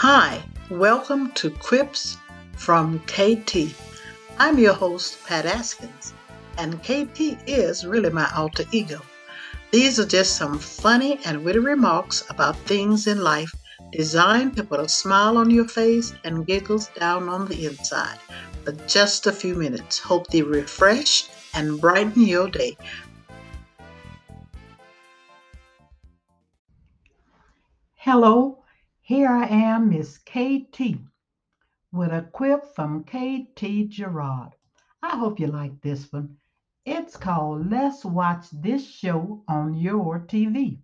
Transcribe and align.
Hi, 0.00 0.42
welcome 0.68 1.32
to 1.32 1.48
Quips 1.48 2.18
from 2.54 2.98
KT. 3.06 3.74
I'm 4.38 4.58
your 4.58 4.74
host, 4.74 5.16
Pat 5.24 5.46
Askins, 5.46 6.12
and 6.58 6.82
KT 6.82 7.38
is 7.48 7.86
really 7.86 8.10
my 8.10 8.30
alter 8.36 8.64
ego. 8.72 9.00
These 9.70 9.98
are 9.98 10.04
just 10.04 10.36
some 10.36 10.58
funny 10.58 11.18
and 11.24 11.42
witty 11.42 11.60
remarks 11.60 12.24
about 12.28 12.58
things 12.66 13.06
in 13.06 13.22
life 13.22 13.50
designed 13.90 14.54
to 14.58 14.64
put 14.64 14.80
a 14.80 14.88
smile 14.88 15.38
on 15.38 15.48
your 15.48 15.66
face 15.66 16.12
and 16.24 16.46
giggles 16.46 16.88
down 16.88 17.30
on 17.30 17.48
the 17.48 17.64
inside 17.64 18.18
for 18.64 18.72
just 18.86 19.26
a 19.26 19.32
few 19.32 19.54
minutes. 19.54 19.98
Hope 19.98 20.26
they 20.26 20.42
refresh 20.42 21.30
and 21.54 21.80
brighten 21.80 22.20
your 22.20 22.50
day. 22.50 22.76
Hello, 27.94 28.55
here 29.06 29.28
I 29.28 29.46
am, 29.46 29.90
Miss 29.90 30.18
KT, 30.18 30.98
with 31.92 32.10
a 32.10 32.28
quip 32.32 32.74
from 32.74 33.04
KT 33.04 33.88
Gerard. 33.88 34.56
I 35.00 35.16
hope 35.16 35.38
you 35.38 35.46
like 35.46 35.80
this 35.80 36.12
one. 36.12 36.38
It's 36.84 37.16
called 37.16 37.70
Let's 37.70 38.04
Watch 38.04 38.46
This 38.50 38.84
Show 38.84 39.44
on 39.46 39.74
Your 39.74 40.26
TV. 40.26 40.80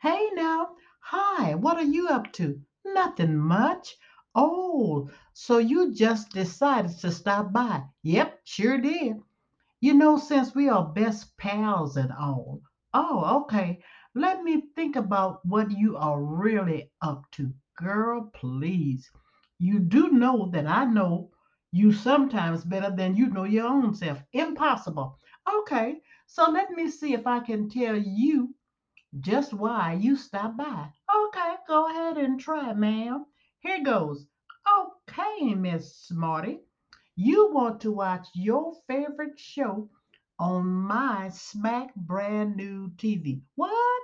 Hey 0.00 0.28
now, 0.34 0.76
hi, 1.00 1.56
what 1.56 1.76
are 1.76 1.82
you 1.82 2.06
up 2.06 2.32
to? 2.34 2.60
Nothing 2.84 3.36
much. 3.36 3.96
Oh, 4.32 5.10
so 5.32 5.58
you 5.58 5.92
just 5.92 6.30
decided 6.30 6.96
to 7.00 7.10
stop 7.10 7.52
by? 7.52 7.82
Yep, 8.04 8.42
sure 8.44 8.78
did. 8.78 9.16
You 9.80 9.94
know, 9.94 10.18
since 10.18 10.54
we 10.54 10.68
are 10.68 10.86
best 10.86 11.36
pals 11.36 11.96
and 11.96 12.12
all. 12.12 12.60
Oh, 12.94 13.42
okay. 13.42 13.82
Let 14.18 14.42
me 14.42 14.62
think 14.74 14.96
about 14.96 15.44
what 15.44 15.70
you 15.70 15.98
are 15.98 16.22
really 16.22 16.90
up 17.02 17.30
to. 17.32 17.52
Girl, 17.76 18.30
please. 18.32 19.10
You 19.58 19.78
do 19.78 20.08
know 20.08 20.48
that 20.52 20.66
I 20.66 20.86
know 20.86 21.32
you 21.70 21.92
sometimes 21.92 22.64
better 22.64 22.90
than 22.90 23.14
you 23.14 23.26
know 23.26 23.44
your 23.44 23.66
own 23.66 23.94
self. 23.94 24.22
Impossible. 24.32 25.18
Okay, 25.58 26.00
so 26.26 26.50
let 26.50 26.70
me 26.70 26.88
see 26.88 27.12
if 27.12 27.26
I 27.26 27.40
can 27.40 27.68
tell 27.68 27.94
you 27.94 28.54
just 29.20 29.52
why 29.52 29.92
you 29.92 30.16
stopped 30.16 30.56
by. 30.56 30.88
Okay, 31.14 31.54
go 31.68 31.90
ahead 31.90 32.16
and 32.16 32.40
try, 32.40 32.72
ma'am. 32.72 33.26
Here 33.58 33.84
goes. 33.84 34.26
Okay, 34.78 35.54
Miss 35.54 35.94
Smarty. 35.94 36.60
You 37.16 37.52
want 37.52 37.82
to 37.82 37.92
watch 37.92 38.28
your 38.34 38.72
favorite 38.86 39.38
show 39.38 39.90
on 40.38 40.66
my 40.66 41.28
smack 41.28 41.94
brand 41.94 42.56
new 42.56 42.90
TV. 42.96 43.42
What? 43.56 44.02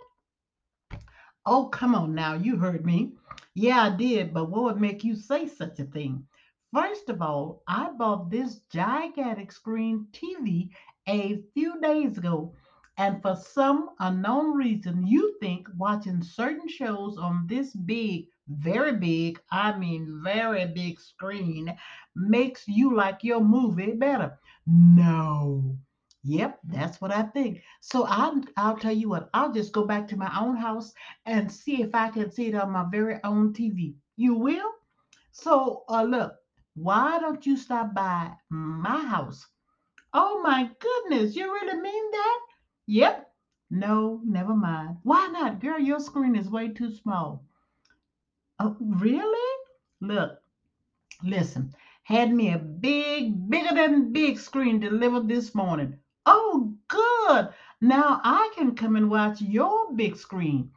Oh, 1.46 1.66
come 1.66 1.94
on 1.94 2.14
now. 2.14 2.34
You 2.34 2.56
heard 2.56 2.84
me. 2.84 3.12
Yeah, 3.54 3.82
I 3.84 3.90
did, 3.96 4.32
but 4.34 4.50
what 4.50 4.62
would 4.64 4.80
make 4.80 5.04
you 5.04 5.14
say 5.14 5.46
such 5.46 5.78
a 5.80 5.84
thing? 5.84 6.26
First 6.72 7.08
of 7.08 7.20
all, 7.22 7.62
I 7.66 7.90
bought 7.90 8.30
this 8.30 8.60
gigantic 8.70 9.52
screen 9.52 10.06
TV 10.12 10.70
a 11.08 11.42
few 11.54 11.80
days 11.80 12.18
ago, 12.18 12.54
and 12.96 13.20
for 13.22 13.36
some 13.36 13.90
unknown 14.00 14.56
reason, 14.56 15.06
you 15.06 15.36
think 15.40 15.68
watching 15.76 16.22
certain 16.22 16.68
shows 16.68 17.18
on 17.18 17.46
this 17.46 17.74
big, 17.74 18.26
very 18.48 18.96
big, 18.96 19.40
I 19.50 19.76
mean 19.78 20.20
very 20.24 20.66
big 20.66 21.00
screen 21.00 21.76
makes 22.14 22.66
you 22.68 22.94
like 22.94 23.22
your 23.22 23.40
movie 23.40 23.92
better. 23.92 24.38
No. 24.66 25.76
Yep, 26.24 26.60
that's 26.64 27.00
what 27.00 27.12
I 27.12 27.22
think. 27.22 27.62
So 27.80 28.04
I'll, 28.06 28.42
I'll 28.56 28.76
tell 28.76 28.92
you 28.92 29.08
what, 29.08 29.30
I'll 29.34 29.52
just 29.52 29.72
go 29.72 29.84
back 29.86 30.08
to 30.08 30.16
my 30.16 30.32
own 30.40 30.56
house 30.56 30.92
and 31.26 31.50
see 31.50 31.82
if 31.82 31.94
I 31.94 32.10
can 32.10 32.30
see 32.30 32.48
it 32.48 32.54
on 32.54 32.70
my 32.72 32.84
very 32.90 33.18
own 33.24 33.52
TV. 33.52 33.96
You 34.16 34.34
will? 34.34 34.72
So, 35.32 35.84
uh, 35.88 36.02
look, 36.04 36.34
why 36.74 37.18
don't 37.20 37.44
you 37.46 37.56
stop 37.56 37.94
by 37.94 38.32
my 38.50 39.00
house? 39.02 39.46
Oh 40.12 40.42
my 40.42 40.70
goodness, 40.80 41.36
you 41.36 41.52
really 41.52 41.80
mean 41.80 42.10
that? 42.12 42.40
Yep. 42.86 43.32
No, 43.70 44.20
never 44.24 44.54
mind. 44.54 44.98
Why 45.04 45.28
not? 45.28 45.60
Girl, 45.60 45.78
your 45.80 46.00
screen 46.00 46.36
is 46.36 46.50
way 46.50 46.68
too 46.68 46.90
small. 46.94 47.44
Oh, 48.58 48.76
really? 48.80 49.58
Look, 50.00 50.38
listen, 51.24 51.74
had 52.04 52.32
me 52.32 52.52
a 52.52 52.58
big, 52.58 53.50
bigger 53.50 53.74
than 53.74 54.12
big 54.12 54.38
screen 54.38 54.80
delivered 54.80 55.28
this 55.28 55.54
morning. 55.54 55.98
Oh, 56.24 56.74
good. 56.88 57.48
Now 57.80 58.20
I 58.22 58.52
can 58.54 58.76
come 58.76 58.96
and 58.96 59.10
watch 59.10 59.40
your 59.40 59.92
big 59.92 60.16
screen. 60.16 60.70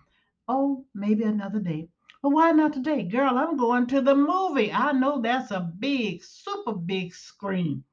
Oh, 0.47 0.85
maybe 0.93 1.23
another 1.23 1.59
day. 1.59 1.89
But 2.21 2.29
why 2.29 2.51
not 2.51 2.73
today? 2.73 3.03
Girl, 3.03 3.37
I'm 3.37 3.55
going 3.57 3.85
to 3.87 4.01
the 4.01 4.15
movie. 4.15 4.71
I 4.71 4.91
know 4.91 5.21
that's 5.21 5.51
a 5.51 5.59
big, 5.59 6.23
super 6.23 6.73
big 6.73 7.13
screen. 7.13 7.83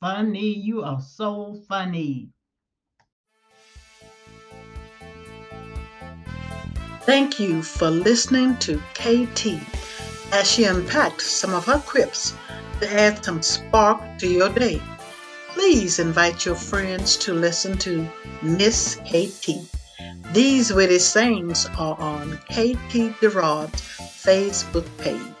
Funny. 0.00 0.54
You 0.58 0.82
are 0.82 1.00
so 1.00 1.62
funny. 1.68 2.30
Thank 7.02 7.38
you 7.38 7.62
for 7.62 7.90
listening 7.90 8.56
to 8.60 8.78
KT 8.94 9.60
as 10.32 10.50
she 10.50 10.64
unpacked 10.64 11.20
some 11.20 11.52
of 11.52 11.66
her 11.66 11.78
quips 11.78 12.34
to 12.80 12.90
add 12.90 13.22
some 13.22 13.42
spark 13.42 14.18
to 14.18 14.26
your 14.26 14.48
day. 14.48 14.80
Please 15.54 16.00
invite 16.00 16.44
your 16.44 16.56
friends 16.56 17.16
to 17.18 17.32
listen 17.32 17.78
to 17.78 18.06
Miss 18.42 18.96
KT. 19.06 19.50
These 20.32 20.72
witty 20.72 20.98
sayings 20.98 21.66
are 21.78 21.96
on 22.00 22.36
KT 22.50 23.20
Gerard's 23.20 23.80
Facebook 23.80 24.84
page. 24.98 25.33